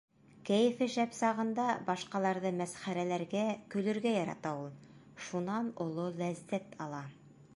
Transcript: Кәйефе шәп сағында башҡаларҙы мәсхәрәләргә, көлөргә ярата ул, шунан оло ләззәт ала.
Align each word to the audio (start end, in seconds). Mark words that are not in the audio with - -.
Кәйефе 0.49 0.85
шәп 0.93 1.11
сағында 1.17 1.65
башҡаларҙы 1.89 2.51
мәсхәрәләргә, 2.61 3.43
көлөргә 3.75 4.15
ярата 4.17 4.55
ул, 4.63 4.73
шунан 5.29 5.73
оло 5.89 6.09
ләззәт 6.23 6.77
ала. 6.87 7.07